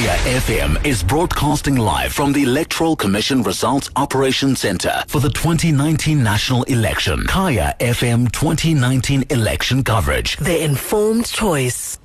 [0.00, 6.22] Kaya FM is broadcasting live from the Electoral Commission Results Operation Center for the 2019
[6.22, 7.26] national election.
[7.26, 10.38] Kaya FM 2019 election coverage.
[10.38, 11.99] The informed choice.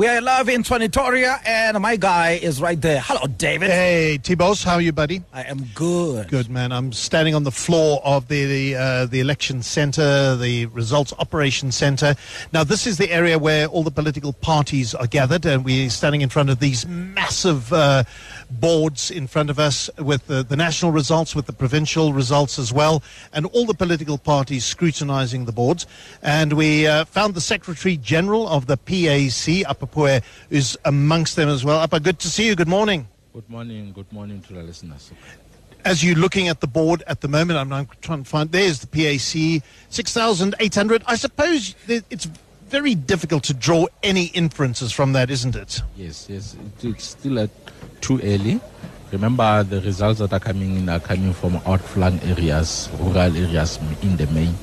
[0.00, 3.02] We are live in Twanitoria, and my guy is right there.
[3.02, 3.68] Hello, David.
[3.68, 5.20] Hey, T-Boss, how are you, buddy?
[5.30, 6.28] I am good.
[6.28, 6.72] Good, man.
[6.72, 11.70] I'm standing on the floor of the the, uh, the election center, the results operation
[11.70, 12.14] center.
[12.50, 16.22] Now, this is the area where all the political parties are gathered, and we're standing
[16.22, 18.04] in front of these massive uh,
[18.50, 22.72] boards in front of us with the, the national results, with the provincial results as
[22.72, 23.02] well,
[23.32, 25.86] and all the political parties scrutinizing the boards.
[26.22, 31.48] And we uh, found the Secretary General of the PAC, Apa Pooe, is amongst them
[31.48, 31.80] as well.
[31.80, 32.54] Apa, good to see you.
[32.54, 33.08] Good morning.
[33.32, 33.92] Good morning.
[33.92, 35.12] Good morning to the listeners.
[35.84, 38.80] As you're looking at the board at the moment, I'm now trying to find, there's
[38.80, 41.04] the PAC, 6,800.
[41.06, 42.28] I suppose it's
[42.70, 45.82] very difficult to draw any inferences from that, isn't it?
[45.96, 46.56] Yes, yes.
[46.82, 47.48] It's still
[48.00, 48.60] too early.
[49.10, 54.16] Remember, the results that are coming in are coming from outflung areas, rural areas in
[54.16, 54.54] the main.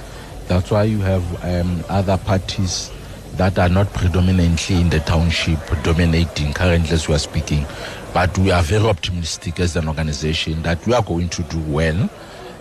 [0.48, 2.90] That's why you have um, other parties
[3.34, 7.66] that are not predominantly in the township dominating currently as we are speaking.
[8.14, 12.10] But we are very optimistic as an organization that we are going to do well.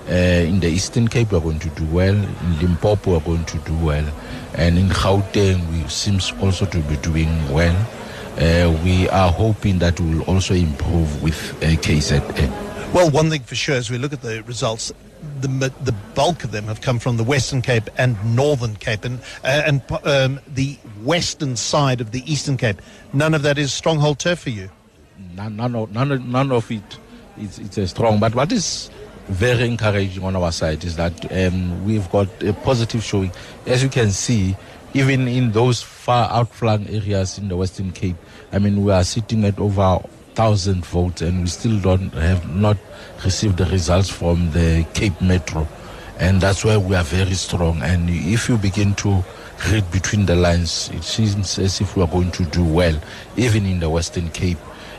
[0.09, 2.15] Uh, in the Eastern Cape, we are going to do well.
[2.15, 4.09] In Limpopo, we are going to do well.
[4.55, 7.75] And in Gauteng, we seems also to be doing well.
[8.39, 12.93] Uh, we are hoping that we will also improve with uh, KZN.
[12.93, 14.93] Well, one thing for sure, as we look at the results,
[15.41, 19.19] the the bulk of them have come from the Western Cape and Northern Cape, and
[19.43, 22.81] uh, and um, the western side of the Eastern Cape.
[23.12, 24.71] None of that is stronghold turf for you.
[25.34, 26.99] None, none, of, none, none of it
[27.39, 28.21] is it's a strong.
[28.21, 28.91] But what is
[29.29, 33.33] very encouraging on our side is that um, we've got a positive showing.
[33.67, 34.57] As you can see,
[34.95, 38.17] even in those far outflung areas in the Western Cape,
[38.53, 40.01] I mean, we are sitting at over
[40.35, 42.77] thousand votes, and we still don't have not
[43.25, 45.67] received the results from the Cape Metro,
[46.19, 47.83] and that's where we are very strong.
[47.83, 49.25] And if you begin to
[49.71, 52.99] read between the lines, it seems as if we are going to do well,
[53.37, 54.59] even in the Western Cape.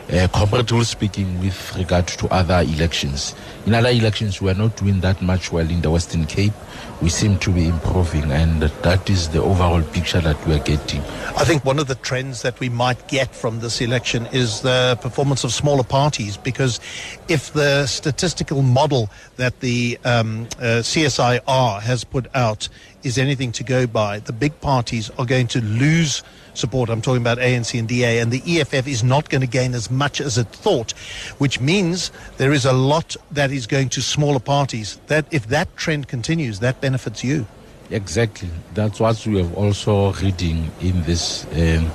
[0.10, 3.36] Uh, comparatively speaking, with regard to other elections.
[3.66, 6.54] In other elections, we are not doing that much well in the Western Cape.
[7.02, 11.02] We seem to be improving, and that is the overall picture that we are getting.
[11.36, 14.98] I think one of the trends that we might get from this election is the
[15.02, 16.80] performance of smaller parties, because
[17.28, 22.70] if the statistical model that the um, uh, CSIR has put out
[23.04, 26.24] is anything to go by, the big parties are going to lose
[26.58, 26.90] support.
[26.90, 29.90] I'm talking about ANC and DA, and the EFF is not going to gain as
[29.90, 30.92] much as it thought,
[31.38, 35.00] which means there is a lot that is going to smaller parties.
[35.08, 37.46] That if that trend continues, that benefits you.
[37.90, 38.50] Exactly.
[38.74, 41.90] That's what we have also reading in this um,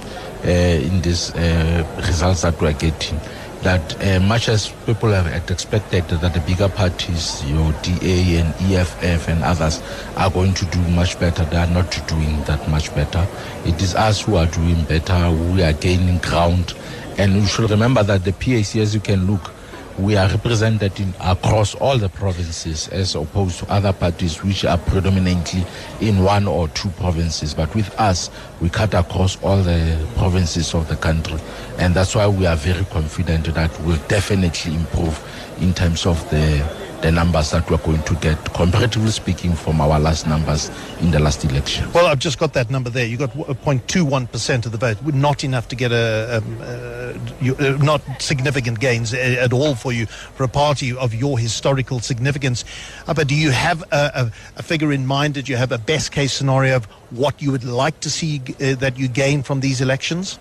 [0.44, 3.20] uh, in this uh, results that we are getting.
[3.62, 9.28] That uh, much as people have expected that the bigger parties, your DA and EFF
[9.28, 9.80] and others,
[10.16, 13.24] are going to do much better, they are not doing that much better.
[13.64, 15.30] It is us who are doing better.
[15.54, 16.74] We are gaining ground,
[17.18, 19.52] and you should remember that the PAC, as you can look,
[19.98, 24.78] we are represented in, across all the provinces as opposed to other parties which are
[24.78, 25.64] predominantly
[26.00, 27.54] in one or two provinces.
[27.54, 28.30] But with us,
[28.60, 31.38] we cut across all the provinces of the country.
[31.78, 35.20] And that's why we are very confident that we'll definitely improve
[35.60, 39.98] in terms of the the numbers that we're going to get, comparatively speaking, from our
[39.98, 40.70] last numbers
[41.00, 41.90] in the last election.
[41.92, 43.04] Well, I've just got that number there.
[43.04, 47.76] You got 0.21% of the vote, not enough to get a, um, uh, you, uh,
[47.82, 52.64] not significant gains at all for you for a party of your historical significance.
[53.08, 55.34] Uh, but do you have a, a, a, figure in mind?
[55.34, 58.76] Did you have a best case scenario of what you would like to see uh,
[58.76, 60.38] that you gain from these elections?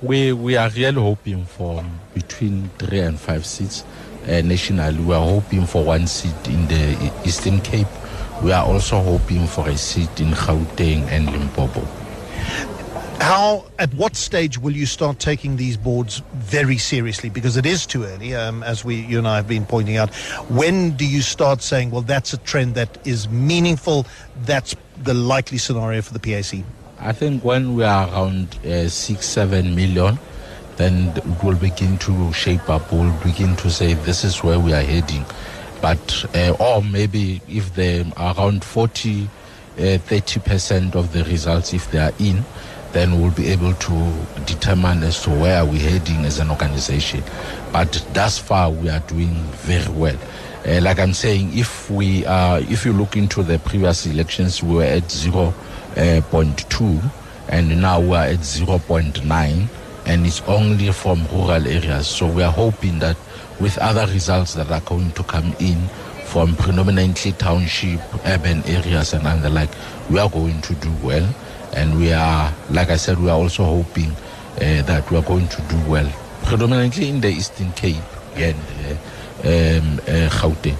[0.00, 3.84] We we are really hoping for between three and five seats
[4.28, 5.00] uh, nationally.
[5.00, 7.86] We are hoping for one seat in the Eastern Cape.
[8.42, 11.86] We are also hoping for a seat in Gauteng and Limpopo.
[13.20, 17.28] How, at what stage will you start taking these boards very seriously?
[17.28, 20.14] Because it is too early, um, as we, you and I have been pointing out.
[20.48, 24.06] When do you start saying, well, that's a trend that is meaningful,
[24.42, 26.64] that's the likely scenario for the PAC?
[27.00, 30.18] I think when we are around uh, six, seven million,
[30.78, 32.90] then it will begin to shape up.
[32.92, 35.24] We'll begin to say this is where we are heading.
[35.82, 39.28] But, uh, or maybe if they're around 40, uh,
[39.76, 42.44] 30% of the results, if they are in,
[42.92, 44.12] then we'll be able to
[44.46, 47.22] determine as to where we're heading as an organization.
[47.72, 49.34] But thus far, we are doing
[49.66, 50.16] very well.
[50.66, 54.76] Uh, like I'm saying, if we are, if you look into the previous elections, we
[54.76, 55.44] were at 0.2,
[55.96, 57.10] uh,
[57.48, 59.68] and now we are at 0.9
[60.08, 62.08] and it's only from rural areas.
[62.08, 63.16] So we are hoping that
[63.60, 65.78] with other results that are going to come in
[66.24, 69.70] from predominantly township, urban areas, and, and the like,
[70.10, 71.28] we are going to do well.
[71.74, 75.48] And we are, like I said, we are also hoping uh, that we are going
[75.48, 76.10] to do well,
[76.44, 77.96] predominantly in the Eastern Cape
[78.34, 78.90] and uh,
[79.44, 80.76] um, uh, Gauteng.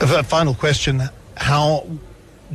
[0.00, 1.02] A final question.
[1.36, 1.84] How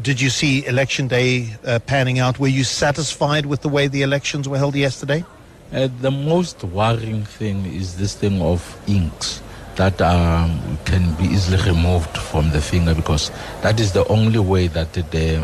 [0.02, 2.40] did you see election day uh, panning out?
[2.40, 5.26] Were you satisfied with the way the elections were held yesterday?
[5.74, 9.42] Uh, the most worrying thing is this thing of inks
[9.76, 13.32] that um, can be easily removed from the finger because
[13.64, 15.02] that is the only way that the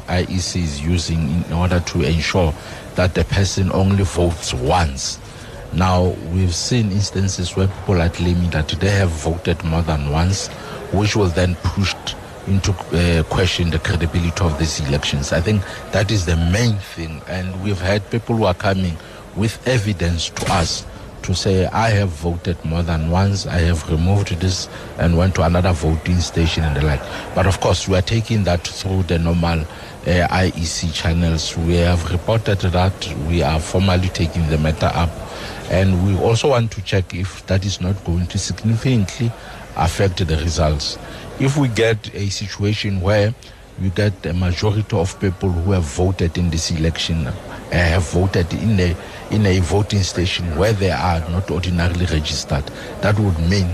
[0.08, 2.54] IEC is using in order to ensure
[2.94, 5.20] that the person only votes once.
[5.74, 10.48] Now, we've seen instances where people are claiming that they have voted more than once,
[10.94, 11.96] which will then push
[12.46, 15.34] into uh, question the credibility of these elections.
[15.34, 17.20] I think that is the main thing.
[17.28, 18.96] And we've had people who are coming
[19.40, 20.86] with evidence to us
[21.24, 25.44] to say, I have voted more than once, I have removed this and went to
[25.44, 27.02] another voting station and the like.
[27.36, 29.66] But of course, we are taking that through the normal uh,
[30.06, 31.58] IEC channels.
[31.58, 35.10] We have reported that we are formally taking the matter up.
[35.70, 39.32] And we also want to check if that is not going to significantly
[39.78, 40.98] affect the results.
[41.40, 43.34] If we get a situation where
[43.82, 47.28] we get a majority of people who have voted in this election
[47.78, 48.96] have voted in a
[49.32, 52.66] in a voting station where they are not ordinarily registered,
[53.02, 53.68] that would mean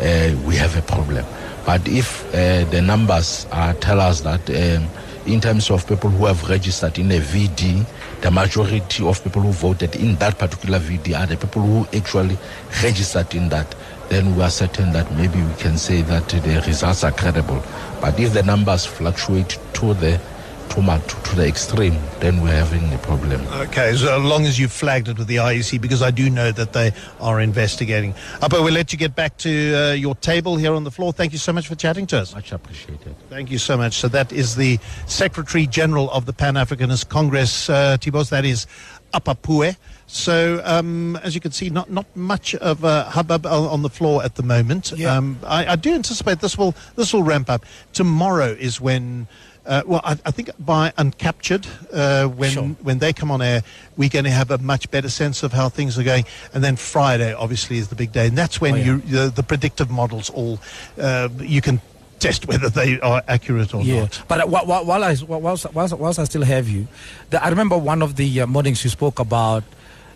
[0.00, 1.24] uh, we have a problem.
[1.66, 4.88] But if uh, the numbers uh, tell us that um,
[5.26, 7.84] in terms of people who have registered in a VD,
[8.22, 12.36] the majority of people who voted in that particular VD are the people who actually
[12.82, 13.74] registered in that,
[14.08, 17.62] then we are certain that maybe we can say that the results are credible.
[18.00, 20.20] But if the numbers fluctuate to the
[20.70, 23.46] to, to the extreme, then we're having a problem.
[23.48, 26.72] Okay, so long as you flagged it with the IEC, because I do know that
[26.72, 28.14] they are investigating.
[28.40, 31.12] Apa, we'll let you get back to uh, your table here on the floor.
[31.12, 32.34] Thank you so much for chatting to us.
[32.34, 33.14] Much appreciated.
[33.28, 33.94] Thank you so much.
[33.94, 38.30] So that is the Secretary General of the Pan Africanist Congress, uh, Tibos.
[38.30, 38.66] That is
[39.14, 39.76] Apa Pooe.
[40.06, 44.22] So, um, as you can see, not not much of a hubbub on the floor
[44.22, 44.92] at the moment.
[44.94, 45.16] Yeah.
[45.16, 47.64] Um, I, I, do anticipate this will this will ramp up.
[47.92, 49.26] Tomorrow is when.
[49.64, 52.64] Uh, well, I, I, think by Uncaptured, uh, when Sure.
[52.82, 53.62] when they come on air,
[53.96, 56.24] we're going to have a much better sense of how things are going.
[56.52, 58.84] And then Friday, obviously, is the big day, and that's when Oh, yeah.
[58.84, 60.58] you the, the predictive models all
[61.00, 61.80] uh, you can
[62.18, 64.22] test whether they are accurate or Yeah, not.
[64.26, 66.88] but uh, while, while, while I whilst, whilst, whilst I still have you,
[67.30, 69.62] the, I remember one of the uh, mornings you spoke about,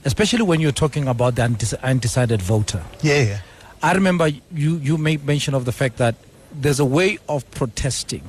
[0.05, 2.83] especially when you're talking about the undecided voter.
[3.01, 3.39] Yeah, yeah.
[3.81, 6.17] I remember you you made mention of the fact that
[6.53, 8.23] there's a way of protesting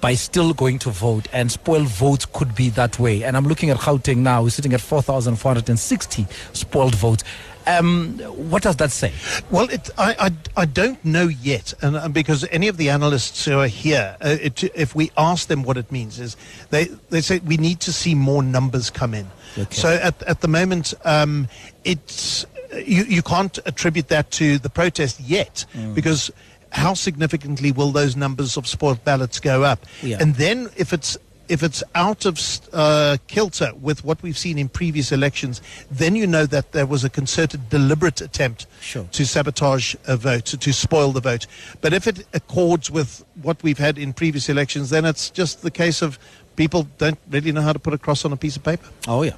[0.00, 3.22] by still going to vote, and spoiled votes could be that way.
[3.22, 7.24] And I'm looking at Gauteng now; we're sitting at 4,460 spoiled votes.
[7.66, 8.18] Um,
[8.50, 9.12] what does that say?
[9.50, 10.14] Well, it, I,
[10.56, 14.16] I, I don't know yet, and uh, because any of the analysts who are here,
[14.24, 16.36] uh, it, if we ask them what it means, is
[16.70, 19.26] they, they say we need to see more numbers come in.
[19.58, 19.74] Okay.
[19.74, 21.48] So at, at the moment, um,
[21.84, 25.94] it's you, you can't attribute that to the protest yet Mm.
[25.94, 26.30] because
[26.72, 29.84] how significantly will those numbers of spoiled ballots go up?
[30.02, 30.18] Yeah.
[30.20, 31.16] And then if it's
[31.48, 32.38] if it's out of
[32.72, 37.02] uh, kilter with what we've seen in previous elections, then you know that there was
[37.02, 39.02] a concerted, deliberate attempt Sure.
[39.10, 41.48] to sabotage a vote, to, to spoil the vote.
[41.80, 45.72] But if it accords with what we've had in previous elections, then it's just the
[45.72, 46.20] case of
[46.54, 48.86] people don't really know how to put a cross on a piece of paper.
[49.08, 49.34] Oh yeah.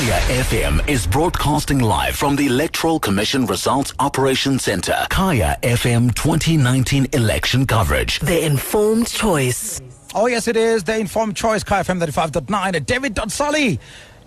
[0.00, 4.96] Kaya FM is broadcasting live from the Electoral Commission Results Operation Center.
[5.10, 8.18] Kaya FM 2019 election coverage.
[8.20, 9.78] The informed choice.
[10.14, 11.62] Oh yes, it is the informed choice.
[11.62, 12.86] Kaya FM 35.9.
[12.86, 13.78] David O'Sullivan,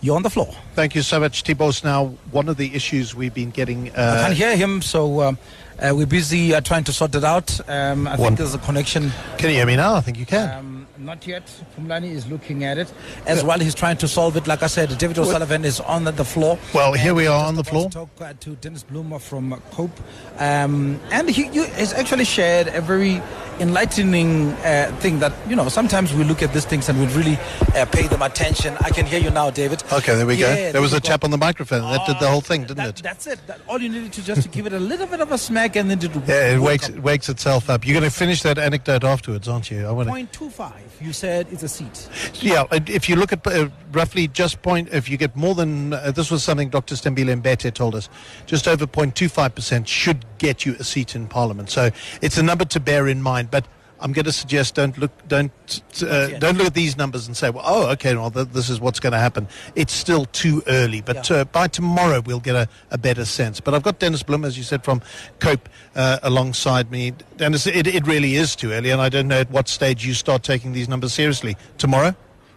[0.01, 0.53] you're on the floor.
[0.75, 1.84] Thank you so much, Tibos.
[1.84, 3.89] Now, one of the issues we've been getting.
[3.89, 5.39] I Uh, can't hear him, so um,
[5.82, 7.60] uh, we're busy uh, trying to sort it out.
[7.68, 9.12] Um, I One- think there's a connection.
[9.39, 9.96] can you hear me now?
[9.96, 10.51] I think you can.
[10.56, 11.43] Um, not yet.
[11.77, 12.91] Pumlani is looking at it
[13.25, 13.60] as well.
[13.60, 14.48] He's trying to solve it.
[14.48, 16.57] Like I said, David O'Sullivan is on the floor.
[16.74, 17.86] Well, here we we're on the floor.
[17.89, 20.00] To talk uh, to Dennis Bloem from Cope,
[20.39, 23.22] um, and he has actually shared a very
[23.60, 25.69] enlightening uh, thing that you know.
[25.69, 27.38] Sometimes we look at these things and we really
[27.75, 28.75] uh, pay them attention.
[28.81, 29.83] I can hear you now, David.
[29.91, 30.50] okay, there we go.
[30.53, 31.07] Yeah, There was a go.
[31.10, 31.81] tap on the microphone.
[31.81, 33.03] That did the whole thing, didn't That- it?
[33.03, 33.39] That's it.
[33.48, 35.75] That, all you needed to just to give it a little bit of a smack
[35.75, 37.86] and then it Yeah, it wakes, it wakes itself up.
[37.86, 39.86] You're going to finish that anecdote afterwards, aren't you?
[39.86, 40.15] I want to.
[40.15, 40.72] 0.25.
[41.01, 42.07] You said it's a seat.
[42.35, 46.12] Yeah, if you look at uh, roughly just point, if you get more than, uh,
[46.12, 46.95] this was something Dr.
[46.95, 48.09] Sithembile Mbete told us,
[48.45, 51.69] just over 0.25% should get you a seat in Parliament.
[51.69, 51.89] So
[52.21, 53.51] it's a number to bear in mind.
[53.51, 53.65] But
[54.03, 55.51] I'm going to suggest don't look don't
[56.05, 58.81] uh, don't look at these numbers and say, well, oh, okay, well, th- this is
[58.81, 59.48] what's going to happen.
[59.75, 61.38] It's still too early, but Yeah.
[61.38, 63.62] uh, by tomorrow we'll get a, a better sense.
[63.62, 65.01] But I've got Dennis Bloem, as you said, from
[65.39, 67.13] Cope uh, alongside me.
[67.38, 70.13] Dennis, it, it really is too early, and I don't know at what stage you
[70.13, 71.55] start taking these numbers seriously.
[71.77, 72.13] Tomorrow?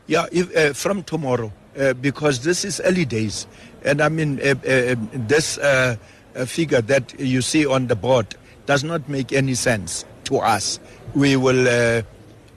[0.09, 3.47] Yeah, if, uh, from tomorrow, uh, because this is early days.
[3.85, 5.95] And I mean, uh, uh, this uh,
[6.35, 8.35] uh, figure that you see on the board
[8.67, 10.79] does not make any sense to us.
[11.15, 12.03] We will uh,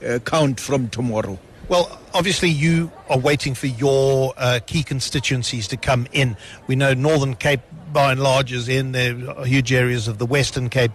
[0.06, 1.40] uh, count from tomorrow.
[1.70, 6.36] Well, obviously, you are waiting for your uh, key constituencies to come in.
[6.68, 7.62] We know Northern Cape,
[7.94, 8.92] by and large, is in.
[8.92, 10.92] There are huge areas of the Western Cape.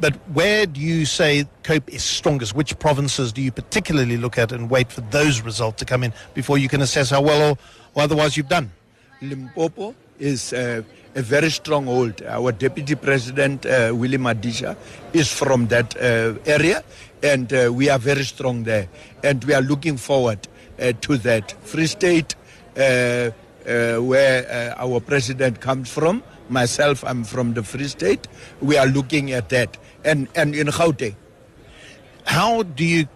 [0.00, 2.54] But where do you say Cope is strongest?
[2.54, 6.12] Which provinces do you particularly look at and wait for those results to come in
[6.34, 7.58] before you can assess how well or,
[7.94, 8.70] or otherwise you've done?
[9.20, 10.82] Limpopo is uh,
[11.18, 12.22] a very strong hold.
[12.22, 14.76] Our Deputy President, uh, Willie Madisha,
[15.12, 16.84] is from that uh, area,
[17.24, 18.88] and uh, we are very strong there.
[19.24, 20.46] And we are looking forward
[20.78, 21.50] uh, to that.
[21.66, 22.36] Free State,
[22.76, 28.28] uh, uh, where our President comes from, myself, I'm from the Free State,
[28.60, 29.76] we are looking at that.
[30.04, 31.16] And, and in Gauteng,
[32.26, 33.08] How do you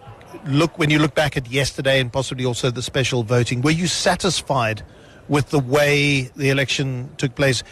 [0.45, 3.61] look when you look back at yesterday and possibly also the special voting?
[3.61, 4.83] Were you satisfied
[5.29, 7.63] with the way the election took place?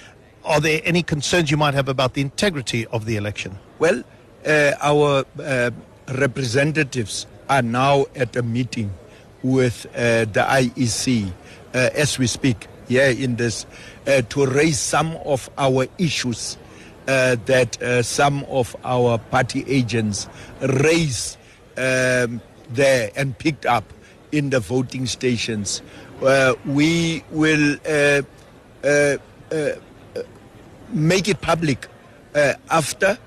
[0.43, 3.57] Are there any concerns you might have about the integrity of the election?
[3.77, 4.03] Well,
[4.45, 5.71] uh, our uh,
[6.15, 8.91] representatives are now at a meeting
[9.43, 11.31] with uh, the IEC
[11.73, 13.65] uh, as we speak here in this
[14.07, 16.57] uh, to raise some of our issues
[17.07, 20.27] uh, that some of our party agents
[20.61, 21.37] raised
[21.77, 23.83] um, there and picked up
[24.31, 25.81] in the voting stations.
[26.65, 27.77] We will
[30.93, 31.87] make it public
[32.35, 33.17] uh, after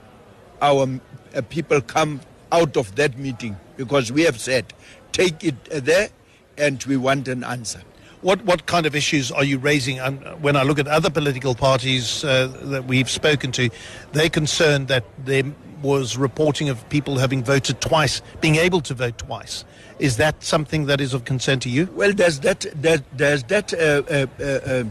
[0.63, 0.89] our
[1.35, 2.21] uh, people come
[2.53, 4.73] out of that meeting because we have said
[5.13, 6.09] take it uh, there
[6.57, 7.83] and we want an answer.
[8.23, 10.01] What what kind of issues are you raising?
[10.01, 13.69] Um, when I look at other political parties uh, that we've spoken to,
[14.13, 15.45] they're concerned that there
[15.83, 19.65] was reporting of people having voted twice, being able to vote twice.
[19.99, 21.89] Is that something that is of concern to you?
[21.93, 24.85] Well, there's that, that there's that uh, uh, uh,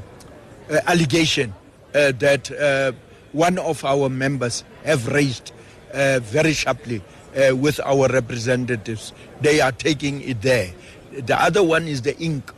[0.71, 1.53] uh, allegation
[1.93, 2.91] that uh,
[3.31, 5.51] one of our members have raised
[5.93, 7.01] uh, very sharply
[7.35, 9.13] uh, with our representatives.
[9.41, 10.71] They are taking it there.
[11.11, 12.51] The other one is the ink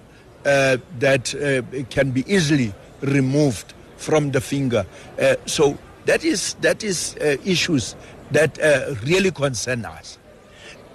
[0.46, 4.86] uh, that uh, can be easily removed from the finger.
[5.20, 7.96] Uh, so that is that is uh, issues
[8.32, 10.18] that uh, really concern us.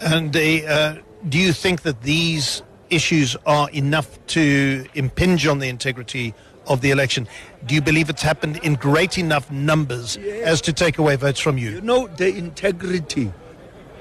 [0.00, 0.97] And uh, uh,
[1.28, 6.35] do you think that these issues are enough to impinge on the integrity
[6.67, 7.26] of the election?
[7.67, 11.59] Do you believe it's happened in great enough numbers as to take away votes from
[11.59, 11.81] You you?
[11.81, 13.33] know, the integrity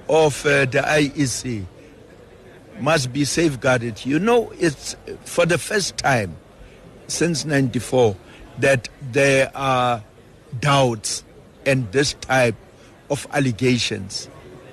[0.07, 1.65] of uh, the IEC
[2.79, 4.05] must be safeguarded.
[4.05, 6.35] You know, it's for the first time
[7.07, 8.15] since 94
[8.59, 10.03] that there are
[10.59, 11.23] doubts
[11.65, 12.55] and this type
[13.09, 14.29] of allegations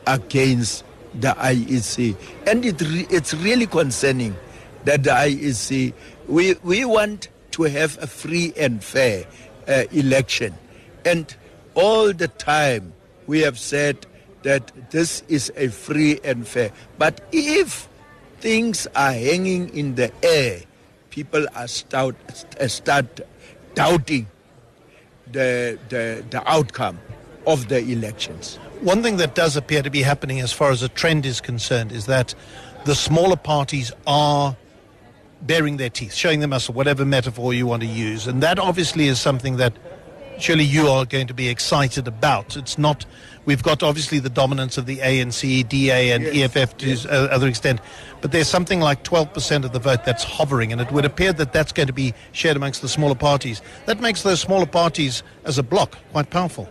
[0.06, 2.16] against the IEC.
[2.46, 4.36] And it re- it's really concerning
[4.84, 5.92] that the IEC,
[6.28, 9.24] we, we want to have a free and fair
[9.66, 10.52] uh, election.
[11.06, 11.34] And
[11.74, 12.92] all the time
[13.26, 14.04] we have said
[14.42, 16.70] that this is a free and fair.
[16.98, 17.88] But if
[18.40, 20.60] things are hanging in the air,
[21.08, 22.14] people are start,
[22.66, 23.06] start
[23.74, 24.26] doubting
[25.32, 26.98] the, the, the outcome
[27.46, 28.56] of the elections.
[28.82, 31.90] One thing that does appear to be happening as far as a trend is concerned
[31.90, 32.34] is that
[32.84, 34.54] the smaller parties are
[35.42, 38.26] baring their teeth, showing the muscle, whatever metaphor you want to use.
[38.26, 39.72] And that obviously is something that
[40.38, 42.56] surely you are going to be excited about.
[42.56, 43.06] It's not,
[43.44, 47.04] we've got obviously the dominance of the ANC, DA, and Yes, EFF to yes.
[47.04, 47.80] a uh, other extent,
[48.20, 51.52] but there's something like 12% of the vote that's hovering, and it would appear that
[51.52, 53.62] that's going to be shared amongst the smaller parties.
[53.86, 56.68] That makes those smaller parties as a bloc quite powerful.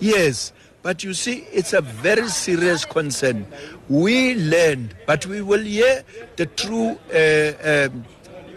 [0.00, 3.46] Yes, but you see, it's a very serious concern.
[3.88, 6.02] We learned, but we will hear
[6.36, 8.04] the true uh, um,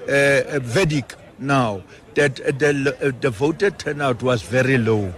[0.08, 1.84] uh, uh, verdict now
[2.16, 5.14] that the, uh, the voter turnout was very low.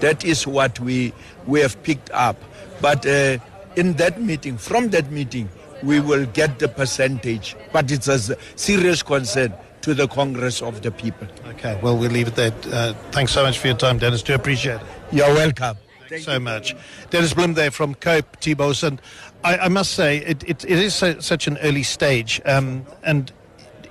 [0.00, 1.12] That is what we,
[1.46, 2.36] we have picked up.
[2.80, 3.38] But uh,
[3.76, 5.48] in that meeting, from that meeting,
[5.82, 7.56] we will get the percentage.
[7.72, 9.52] But it's a serious concern
[9.82, 11.26] to the Congress of the people.
[11.46, 12.52] Okay, well, we'll leave it there.
[12.66, 14.22] Uh, thanks so much for your time, Dennis.
[14.22, 14.86] Do appreciate it.
[15.10, 15.76] You're welcome.
[16.12, 16.76] Thanks so much.
[17.08, 18.82] Dennis Bloem there from Cope, T-Bos.
[18.82, 19.00] And
[19.42, 22.38] I, I must say, it, it, it is so, such an early stage.
[22.44, 23.32] Um, and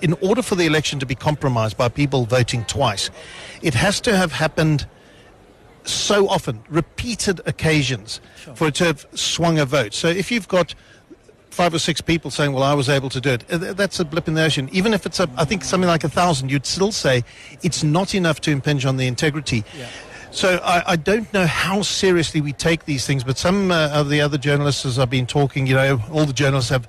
[0.01, 3.09] in order for the election to be compromised by people voting twice,
[3.63, 4.85] it has to have happened
[5.83, 8.21] so often, repeated occasions
[8.53, 9.95] for it to have swung a vote.
[9.95, 10.75] So if you've got
[11.49, 14.05] five or six people saying, "Well, I was able to do it," uh, that's a
[14.05, 14.69] blip in the ocean.
[14.71, 17.23] Even if it's, a, I think, something like a thousand, you'd still say
[17.63, 19.63] it's not enough to impinge on the integrity.
[20.33, 24.07] So I, I don't know how seriously we take these things, but some uh, of
[24.07, 26.87] the other journalists, as I've been talking, you know, all the journalists have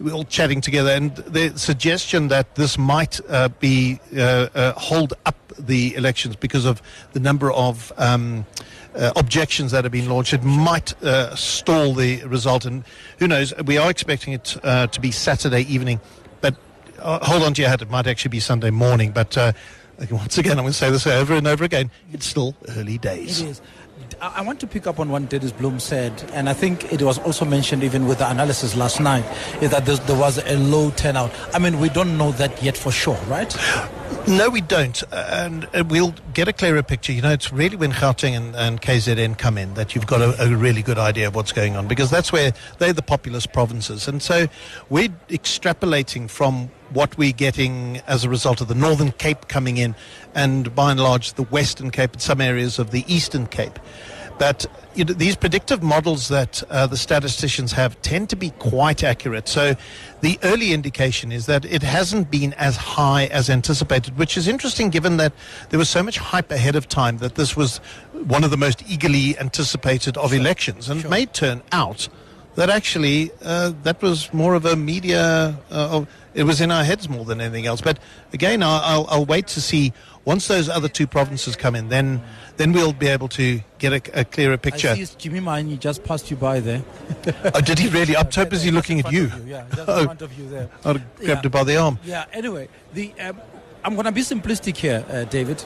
[0.00, 5.14] we're all chatting together, and the suggestion that this might uh, be uh, uh, hold
[5.26, 6.82] up the elections because of
[7.12, 8.46] the number of um,
[8.94, 12.64] uh, objections that have been launched, it might uh, stall the result.
[12.64, 12.84] And
[13.18, 13.52] who knows?
[13.64, 16.00] We are expecting it uh, to be Saturday evening,
[16.40, 16.54] but
[17.00, 17.82] uh, hold on to your hat.
[17.82, 19.10] It might actually be Sunday morning.
[19.10, 19.52] But uh,
[20.10, 21.90] once again, I'm going to say this over and over again.
[22.12, 23.40] It's still early days.
[23.40, 23.60] It is.
[24.20, 27.18] I want to pick up on what Dennis Bloem said, and I think it was
[27.18, 29.24] also mentioned even with the analysis last night,
[29.62, 31.32] is that there was a low turnout.
[31.54, 33.54] I mean, we don't know that yet for sure, right?
[34.26, 35.02] No, we don't.
[35.12, 37.12] And uh, we'll get a clearer picture.
[37.12, 40.42] You know, it's really when Gauteng and, and KZN come in that you've got a,
[40.42, 44.08] a really good idea of what's going on because that's where they're the populous provinces.
[44.08, 44.46] And so
[44.88, 49.94] we're extrapolating from what we're getting as a result of the Northern Cape coming in
[50.34, 53.78] and by and large the Western Cape and some areas of the Eastern Cape.
[54.38, 59.04] But you know, these predictive models that uh, the statisticians have tend to be quite
[59.04, 59.48] accurate.
[59.48, 59.74] So
[60.20, 64.90] the early indication is that it hasn't been as high as anticipated, which is interesting
[64.90, 65.32] given that
[65.70, 67.78] there was so much hype ahead of time that this was
[68.12, 70.88] one of the most eagerly anticipated of elections.
[70.88, 72.08] And it may turn out
[72.56, 76.82] that actually uh, that was more of a media, uh, of- it was in our
[76.84, 77.80] heads more than anything else.
[77.80, 77.98] But
[78.32, 79.92] again, I'll, I'll, wait to see.
[80.24, 82.20] Once those other two provinces come in, then
[82.56, 84.96] then we'll be able to get a, a clearer I picture.
[84.96, 86.82] see Jimmy Manyi just passed you by there.
[87.54, 88.16] Oh, did he really?
[88.16, 89.30] I'm so busy looking at front you.
[89.46, 90.70] Yeah, just in Oh, front of you there.
[90.84, 91.42] I'd grabbed Yeah.
[91.42, 91.98] her by the arm.
[92.04, 92.24] Yeah.
[92.32, 93.40] Anyway, the um,
[93.84, 95.62] I'm going to be simplistic here, uh, David.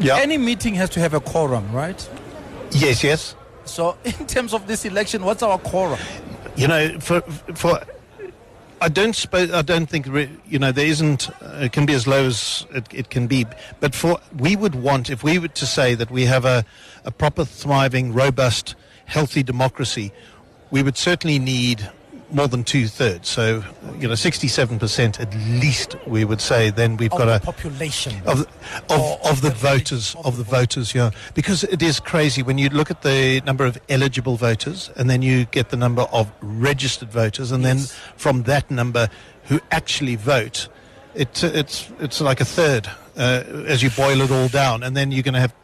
[0.00, 0.16] Yeah.
[0.16, 2.08] Any meeting has to have a quorum, right?
[2.72, 3.34] yes, yes.
[3.70, 6.00] So, in terms of this election, what's our quorum?
[6.56, 7.20] You know, for
[7.54, 7.80] for
[8.80, 10.06] I don't suppose I don't think
[10.46, 11.30] you know there isn't.
[11.30, 13.46] Uh, it can be as low as it, it can be,
[13.78, 16.64] but for we would want if we were to say that we have a
[17.04, 18.74] a proper, thriving, robust,
[19.06, 20.12] healthy democracy,
[20.70, 21.88] we would certainly need
[22.32, 23.28] more than two thirds.
[23.28, 23.62] So
[23.98, 25.96] you know, sixty-seven percent at least.
[26.06, 28.22] We would say then we've Of got a population.
[28.26, 28.40] of
[28.88, 32.42] of, of the the voters of of the the voters yeah because it is crazy
[32.42, 36.02] when you look at the number of eligible voters and then you get the number
[36.12, 37.70] of registered voters and Yes.
[37.92, 39.08] then from that number
[39.44, 40.68] who actually vote
[41.14, 45.10] it it's it's like a third uh, as you boil it all down and then
[45.12, 45.54] you're going to have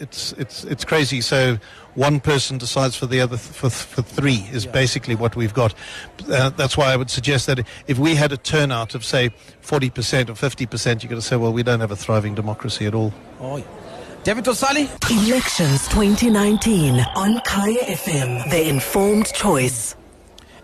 [0.00, 1.58] it's it's it's crazy so
[1.94, 4.70] one person decides for the other th- for, for three is Yeah.
[4.72, 5.74] basically what we've got
[6.30, 9.30] uh, that's why i would suggest that if we had a turnout of say
[9.62, 12.94] 40% or 50% you're going to say well we don't have a thriving democracy at
[12.94, 13.64] all Oh, yeah.
[14.22, 14.98] David O'Sullivan?
[15.10, 18.50] Elections 2019 on Kaya FM.
[18.50, 19.96] The informed choice.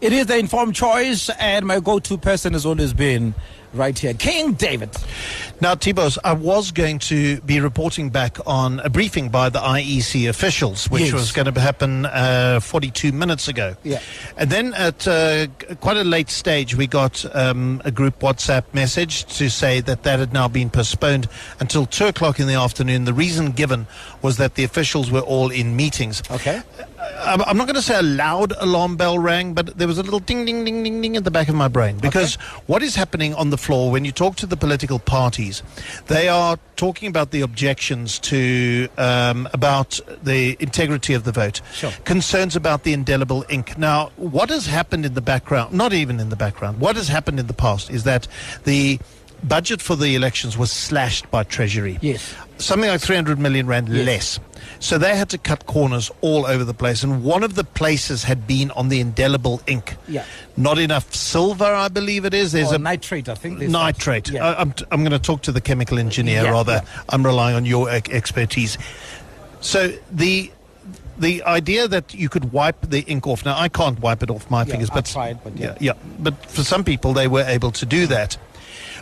[0.02, 3.34] It is the informed choice, and my go to person has always been
[3.76, 4.90] right here King David.
[5.60, 10.28] Now, Tibos, I was going to be reporting back on a briefing by the IEC
[10.28, 11.12] officials, which Yes.
[11.14, 13.74] was going to happen uh, 42 minutes ago.
[13.82, 14.00] Yeah.
[14.36, 15.46] And then at uh,
[15.80, 20.18] quite a late stage, we got um, a group WhatsApp message to say that that
[20.18, 21.26] had now been postponed
[21.58, 23.04] until 2 o'clock in the afternoon.
[23.04, 23.86] The reason given
[24.20, 26.22] was that the officials were all in meetings.
[26.30, 26.60] Okay.
[27.24, 30.02] I'm I'm not going to say a loud alarm bell rang, but there was a
[30.02, 31.98] little ding, ding, ding, ding, ding at the back of my brain.
[31.98, 32.34] Because
[32.66, 35.62] what is happening on the floor when you talk to the political parties,
[36.06, 41.92] they are talking about the objections to um, about the integrity of the vote, Sure.
[42.04, 43.76] concerns about the indelible ink.
[43.78, 45.72] Now, what has happened in the background?
[45.74, 46.78] Not even in the background.
[46.80, 48.28] What has happened in the past is that
[48.64, 48.98] the
[49.44, 52.34] budget for the elections was slashed by Treasury Yes.
[52.58, 54.06] something like 300 million rand Yes.
[54.06, 54.40] less.
[54.78, 57.02] So they had to cut corners all over the place.
[57.02, 59.96] And one of the places had been on the indelible ink.
[60.08, 60.24] Yeah.
[60.56, 62.52] Not enough silver, I believe it is.
[62.52, 63.58] There's Or a nitrate, I think.
[63.60, 64.28] nitrate.
[64.30, 64.46] Yeah.
[64.46, 66.82] I, I'm, t- I'm going to talk to the chemical engineer Yeah, rather.
[66.84, 67.02] yeah.
[67.08, 68.76] I'm relying on your ex- expertise.
[69.60, 70.50] So the
[71.18, 73.42] the idea that you could wipe the ink off.
[73.46, 75.74] Now I can't wipe it off my Yeah, fingers, but tried, but yeah.
[75.80, 78.36] yeah, But for some people, they were able to do that.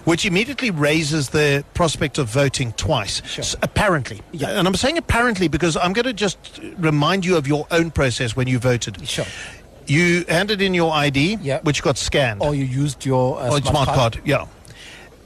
[0.04, 3.42] Which immediately raises the prospect of voting twice, Sure.
[3.42, 4.20] S- apparently.
[4.32, 4.48] Yeah.
[4.50, 8.36] And I'm saying apparently because I'm going to just remind you of your own process
[8.36, 9.06] when you voted.
[9.08, 9.26] Sure.
[9.86, 11.60] You handed in your ID, Yeah.
[11.62, 14.20] which got scanned Or you used your uh, smart, smart, card.
[14.24, 14.46] yeah.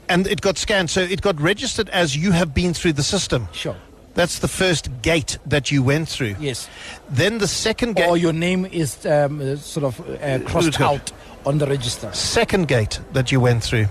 [0.07, 3.47] And it got scanned, so it got registered as you have been through the system.
[3.51, 3.75] Sure.
[4.15, 6.35] That's the first gate that you went through.
[6.39, 6.67] Yes.
[7.09, 11.11] Then the second gate, Or your name is um, uh, sort of uh, crossed out
[11.45, 12.09] on the register.
[12.11, 13.87] second gate that you went through.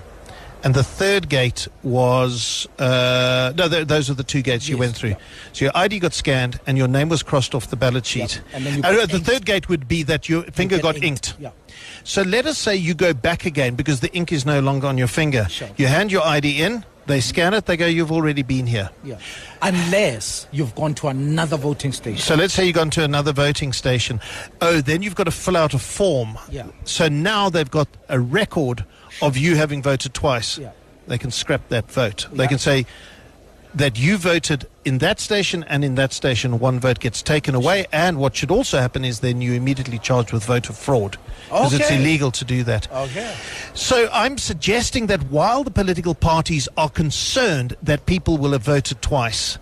[0.65, 3.69] And the third gate was uh, no.
[3.69, 5.11] Th- those are the two gates you went through.
[5.11, 5.17] yeah.
[5.53, 8.41] So your ID got scanned, and your name was crossed off the ballot sheet.
[8.53, 9.27] And then you Uh, the inked.
[9.27, 11.35] third gate would be that your finger got inked, inked.
[11.41, 11.51] yeah.
[12.05, 14.99] So let us say you go back again because the ink is no longer on
[14.99, 15.47] your finger.
[15.51, 15.69] Sure.
[15.77, 16.85] You hand your ID in.
[17.07, 17.65] They scan it.
[17.65, 19.17] They go, "You've already been here." Yeah.
[19.63, 22.19] Unless you've gone to another voting station.
[22.21, 24.21] So let's say you've gone to another voting station.
[24.61, 26.39] Oh, then you've got to fill out a form.
[26.51, 26.67] Yeah.
[26.85, 28.85] So now they've got a record
[29.23, 30.59] of you having voted twice.
[30.59, 30.73] Yeah.
[31.07, 32.27] They can scrap that vote.
[32.33, 32.87] They can say
[33.75, 37.87] that you voted in that station and in that station one vote gets taken away
[37.93, 41.91] and what should also happen is then you immediately charged with voter fraud because it's
[41.91, 42.91] illegal to do that.
[42.91, 43.35] Okay.
[43.75, 49.03] So I'm suggesting that while the political parties are concerned that people will have voted
[49.03, 49.59] twice,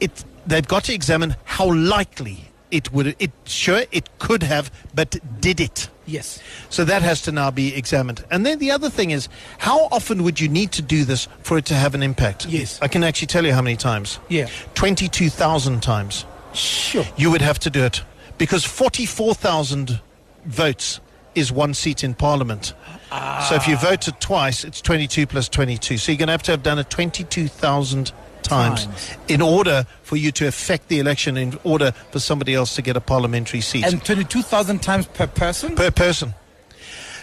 [0.00, 3.16] it they've got to examine how likely it would.
[3.18, 5.88] It sure it could have, but did it?
[6.06, 6.40] Yes.
[6.70, 8.24] So that has to now be examined.
[8.30, 11.58] And then the other thing is, how often would you need to do this for
[11.58, 12.46] it to have an impact?
[12.46, 12.78] Yes.
[12.80, 14.20] I can actually tell you how many times.
[14.28, 14.48] Yeah.
[14.74, 17.04] Twenty-two thousand times Sure.
[17.16, 18.02] you would have to do it
[18.38, 20.00] because 44,000
[20.44, 21.00] votes
[21.34, 22.72] is one seat in parliament.
[23.10, 23.44] Ah.
[23.48, 25.98] So if you voted twice, it's 22 plus 22.
[25.98, 28.12] So you're going to have to have done it 22,000
[28.48, 29.10] times, Times.
[29.28, 32.96] in order for you to affect the election, in order for somebody else to get
[32.96, 35.74] a parliamentary seat And 22,000 times per person?
[35.74, 36.34] per person.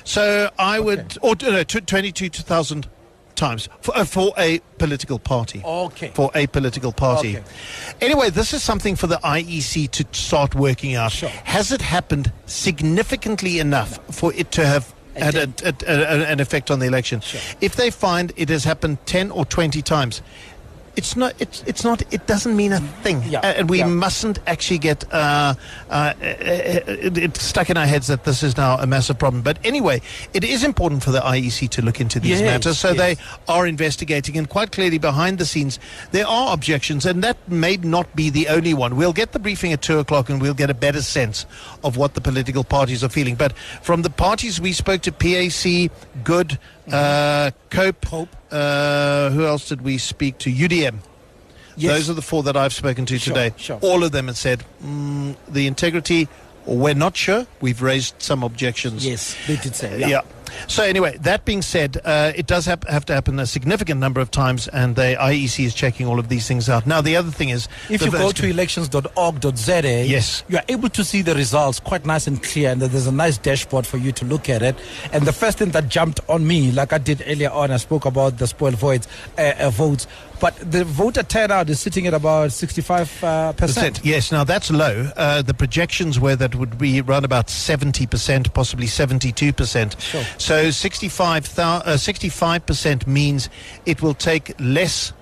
[0.04, 2.88] So I would, or no, 22,000
[3.36, 5.62] times for, uh, for a political party.
[5.66, 6.12] Okay.
[6.14, 7.38] For a political party.
[7.38, 7.46] Okay.
[8.02, 11.12] Anyway, this is something for the IEC to start working out.
[11.14, 11.30] Sure.
[11.30, 16.70] Has it happened significantly enough for it to have had a, a, a- an effect
[16.70, 17.22] on the election?
[17.22, 17.40] Sure.
[17.62, 20.22] If they find it has happened 10 or 20 times,
[20.96, 21.34] it's not.
[21.40, 22.02] It's, it's not.
[22.14, 23.88] It doesn't mean a thing, Yeah, and we yeah.
[23.88, 25.56] mustn't actually get uh,
[25.90, 29.42] uh, it, it stuck in our heads that this is now a massive problem.
[29.42, 30.02] But anyway,
[30.34, 32.78] it is important for the IEC to look into these Yes, matters.
[32.80, 32.98] So yes.
[32.98, 35.80] they are investigating, and quite clearly behind the scenes
[36.12, 38.96] there are objections, and that may not be the only one.
[38.96, 41.46] We'll get the briefing at two o'clock, and we'll get a better sense
[41.84, 43.36] of what the political parties are feeling.
[43.36, 45.92] But from the parties we spoke to, PAC,
[46.24, 46.60] Good,
[46.92, 48.30] uh, Cope, Hope.
[48.54, 50.52] Uh, who else did we speak to?
[50.52, 50.98] UDM.
[51.76, 51.92] Yes.
[51.94, 53.56] Those are the four that I've spoken to Sure, today.
[53.58, 53.80] sure.
[53.82, 56.28] All of them have said mm, the integrity.
[56.68, 57.48] We're not sure.
[57.62, 59.06] We've raised some objections.
[59.06, 60.00] Yes, they did say.
[60.00, 60.08] Yeah.
[60.08, 60.22] Yeah.
[60.68, 64.22] So anyway, that being said, uh, it does have, have to happen a significant number
[64.22, 66.86] of times, and the IEC is checking all of these things out.
[66.88, 70.44] Now, the other thing is, If you go to elections.org.za, Yes.
[70.48, 73.38] you are able to see the results quite nice and clear, and there's a nice
[73.38, 74.76] dashboard for you to look at it.
[75.12, 78.06] And the first thing that jumped on me, like I did earlier on, I spoke
[78.06, 80.08] about the spoiled votes, uh, uh, votes,
[80.44, 83.60] but the voter turnout is sitting at about 65 uh, percent.
[83.94, 84.02] Percent.
[84.06, 85.10] Yes, now that's low.
[85.16, 90.00] Uh, the projections were that would be around about 70%, possibly 72%.
[90.02, 90.24] Sure.
[90.38, 93.48] So 65, uh, 65% means
[93.86, 95.14] it will take less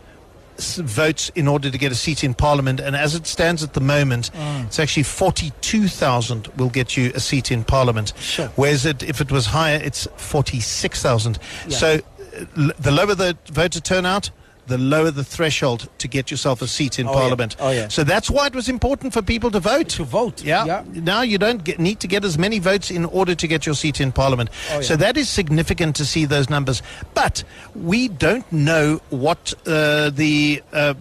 [0.57, 3.79] votes in order to get a seat in parliament and as it stands at the
[3.81, 4.63] moment Ah.
[4.65, 8.47] it's actually 42,000 will get you a seat in parliament Sure.
[8.55, 11.77] whereas it, if it was higher it's 46,000 Yeah.
[11.77, 14.29] so uh, the lower the voter turnout
[14.71, 17.19] the lower the threshold to get yourself a seat in Oh, yeah.
[17.19, 17.87] parliament Oh, yeah.
[17.89, 19.89] so that's why it was important for people to vote.
[19.89, 20.43] To vote.
[20.43, 20.65] Yeah.
[20.65, 20.83] Yeah.
[21.13, 23.75] Now you don't get, need to get as many votes in order to get your
[23.75, 24.49] seat in parliament.
[24.71, 24.81] Oh, yeah.
[24.81, 26.81] So that is significant to see those numbers.
[27.13, 27.43] But
[27.75, 30.93] we don't know what uh, the, uh,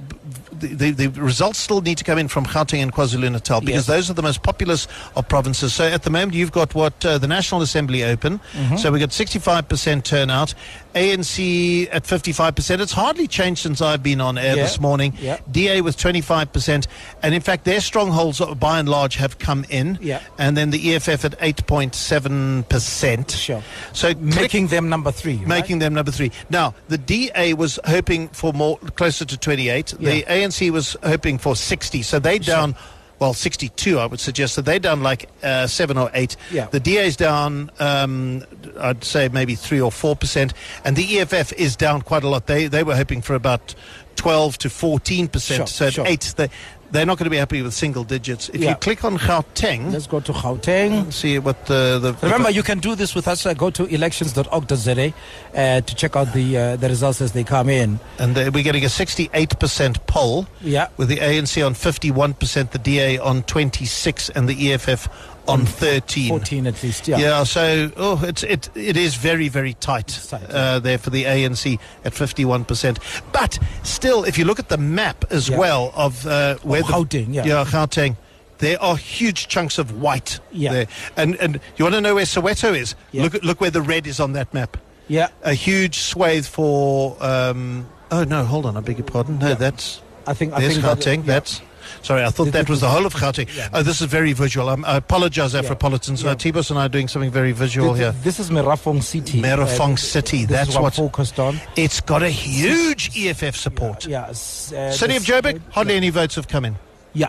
[0.68, 3.86] the, the results still need to come in from Gauteng and KwaZulu Natal because Yes.
[3.86, 5.72] those are the most populous of provinces.
[5.74, 8.38] So at the moment you've got what uh, the National Assembly open.
[8.52, 8.76] Mm-hmm.
[8.76, 10.54] So we've got 65% turnout.
[10.94, 12.80] ANC at 55%.
[12.80, 14.62] It's hardly changed since I've been on air Yeah.
[14.64, 15.14] this morning.
[15.20, 15.38] Yeah.
[15.50, 16.86] DA with 25%.
[17.22, 19.98] And in fact, their strongholds, uh, by and large, have come in.
[20.02, 20.20] Yeah.
[20.38, 23.30] And then the EFF at 8.7%.
[23.36, 23.62] Sure.
[23.92, 25.36] So Making them number three.
[25.36, 25.46] right?
[25.48, 26.32] making them number three.
[26.50, 29.94] Now, the DA was hoping for more, closer to 28.
[29.98, 30.24] The Yeah.
[30.50, 32.02] ANC was hoping for 60.
[32.02, 32.74] So they down,
[33.18, 34.54] well, 62, I would suggest.
[34.54, 36.36] So they down like uh, seven or eight.
[36.50, 36.66] Yeah.
[36.66, 38.44] The DA's down, um,
[38.78, 42.46] I'd say maybe three or four percent, and the EFF is down quite a lot.
[42.46, 43.74] They they were hoping for about
[44.16, 45.58] 12 to 14 percent.
[45.58, 46.06] Sure, so at sure.
[46.06, 46.48] eight, they
[46.92, 48.48] they're not going to be happy with single digits.
[48.50, 48.70] If Yeah.
[48.70, 51.12] you click on Gauteng, Let's go to Gauteng.
[51.12, 53.46] see what the the Remember, you can do this with us.
[53.46, 55.12] Uh, go to elections.org.za
[55.54, 57.98] uh, to check out the uh, the results as they come in.
[58.18, 60.46] and uh, we're getting a 68% poll.
[60.62, 60.88] Yeah.
[60.96, 65.08] with the ANC on 51%, the DA on 26, and the EFF
[65.48, 66.28] on 13.
[66.28, 67.08] 14 at least.
[67.08, 67.18] Yeah.
[67.18, 71.24] Yeah, so oh, it's it it is very very tight, tight, uh, there for the
[71.24, 72.98] ANC at 51%.
[73.32, 75.58] But still, if you look at the map as Yeah.
[75.58, 77.44] well of uh, where the Gauteng, yeah.
[77.44, 78.16] yeah Gauteng,
[78.58, 80.72] there are huge chunks of white Yeah.
[80.72, 80.86] there.
[81.16, 82.94] And and you want to know where Soweto is?
[83.12, 83.22] Yeah.
[83.24, 84.76] Look look where the red is on that map.
[85.08, 85.28] Yeah.
[85.42, 87.16] A huge swathe for.
[87.20, 88.76] Um, oh no, hold on.
[88.76, 89.38] I beg your pardon.
[89.38, 90.00] No, that's.
[90.26, 91.16] I think I think that- Gauteng.
[91.26, 91.34] yeah.
[91.34, 91.60] That's.
[92.02, 93.48] Sorry, I thought that was the whole of Gauteng.
[93.72, 94.68] Oh, this is very visual.
[94.68, 96.24] Um, I apologize, Afropolitans.
[96.24, 96.30] Yeah.
[96.30, 98.12] Uh, Tibos and I are doing something very visual here.
[98.22, 99.40] This is Merafong City.
[99.40, 100.44] Merafong Uh, City.
[100.44, 100.98] That's what what.
[100.98, 101.60] I'm focused on.
[101.76, 104.06] It's got a huge EFF support.
[104.06, 104.28] Yeah.
[104.28, 106.76] s- uh, City of Joburg, hardly any votes have come in.
[107.12, 107.28] Yeah.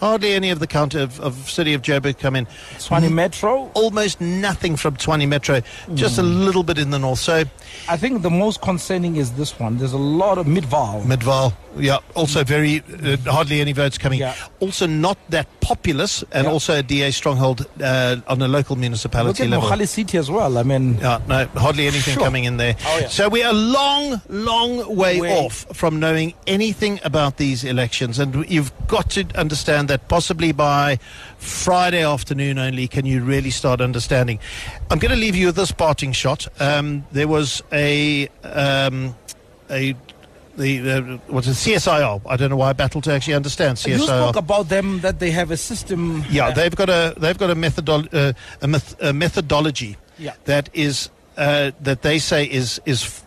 [0.00, 2.46] Hardly any of the count of, of City of Joburg come in.
[2.78, 3.70] Tshwane Metro.
[3.74, 5.60] Almost nothing from Tshwane Metro,
[5.94, 6.44] just a Mm.
[6.46, 7.18] little bit in the north.
[7.18, 7.44] So
[7.86, 9.76] I think the most concerning is this one.
[9.76, 11.04] There's a lot of Midvaal.
[11.04, 14.20] Midvaal, yeah, also very uh, hardly any votes coming.
[14.20, 14.34] Yeah.
[14.60, 16.52] Also not that populous, and Yeah.
[16.52, 19.68] also a DA stronghold uh, on a local municipality Look at level.
[19.70, 20.58] Mogale City as well.
[20.58, 22.24] I mean, Yeah, no, hardly anything Sure.
[22.24, 22.74] coming in there.
[22.86, 23.08] Oh, yeah.
[23.08, 25.32] So we're a long, long way, Way.
[25.46, 28.18] off from knowing anything about these elections.
[28.18, 30.98] And you've got to understand that possibly by
[31.38, 34.38] Friday afternoon only can you really start understanding.
[34.90, 36.48] I'm going to leave you with this parting shot.
[36.60, 38.28] Um, there was a.
[38.42, 39.14] Um,
[39.70, 39.94] a
[40.60, 42.20] the uh, what's it, CSIR.
[42.26, 43.88] I don't know why I battle to actually understand CSIR.
[43.88, 46.24] you spoke about them that they have a system.
[46.30, 50.34] Yeah, uh, they've got a they've got a, methodol- uh, a, meth- a methodology Yeah.
[50.44, 53.22] that is uh, that they say is is.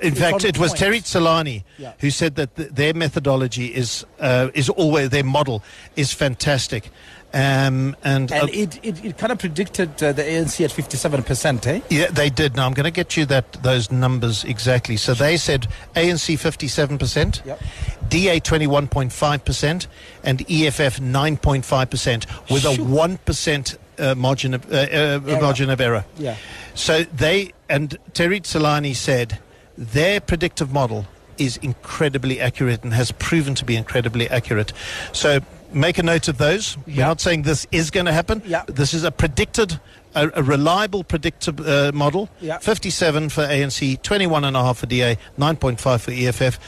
[0.00, 0.78] In fact, it was point.
[0.78, 1.92] Terry Tsalani Yeah.
[1.98, 5.62] who said that th- their methodology is uh, is always their model
[5.96, 6.90] is fantastic,
[7.34, 11.66] um, and, uh, and it, it, it kind of predicted uh, the ANC at 57%,
[11.66, 11.80] eh?
[11.88, 12.54] yeah, they did.
[12.56, 14.96] Now I'm going to get you that those numbers exactly.
[14.96, 15.66] So they said
[15.96, 17.60] ANC 57 percent, Yep.
[18.08, 19.86] DA 21.5 percent,
[20.22, 25.40] and EFF 9.5 percent, with a one percent uh, margin of uh, uh, Error.
[25.40, 26.04] margin of error.
[26.18, 26.36] Yeah.
[26.74, 29.38] So they and Terry Solani said
[29.76, 31.06] their predictive model
[31.38, 34.72] is incredibly accurate and has proven to be incredibly accurate.
[35.12, 35.40] So
[35.72, 36.76] make a note of those.
[36.86, 38.42] We're not saying this is going to happen.
[38.44, 38.64] Yeah.
[38.66, 39.80] This is a predicted,
[40.14, 42.28] a, a reliable predictive uh, model.
[42.40, 42.58] Yeah.
[42.58, 46.58] 57 for ANC, 21.5 for DA, 9.5 for EFF.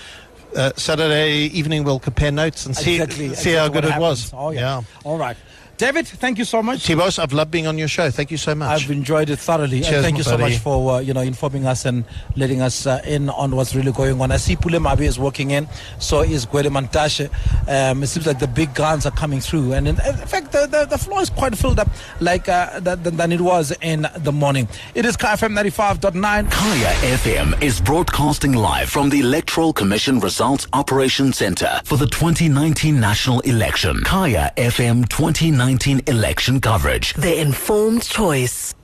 [0.56, 3.34] Uh, Saturday evening we'll compare notes and see, exactly.
[3.34, 4.30] see how good it was.
[4.30, 4.32] happens.
[4.34, 4.82] Oh, yeah.
[5.02, 5.36] All right.
[5.76, 6.80] David, thank you so much.
[6.86, 8.08] Tibos, I've loved being on your show.
[8.10, 8.84] Thank you so much.
[8.84, 9.80] I've enjoyed it thoroughly.
[9.80, 10.52] Cheers, and thank you so buddy.
[10.54, 12.04] much for uh, you know informing us and
[12.36, 14.30] letting us uh, in on what's really going on.
[14.30, 15.66] I see Pule Mabe is working in,
[15.98, 17.28] so is Gwede Mantashe.
[17.68, 20.66] Um, it seems like the big guns are coming through, and in, in fact, the,
[20.66, 21.88] the, the floor is quite filled up,
[22.20, 24.68] like uh, than, than- than it was in the morning.
[24.94, 26.48] It is KFM ninety five point nine.
[26.50, 33.00] Kaya FM is broadcasting live from the Electoral Commission Results Operation Center for the 2019
[33.00, 34.00] national election.
[34.04, 35.63] Kaya FM 2019
[36.06, 37.14] election coverage.
[37.14, 38.74] The informed choice.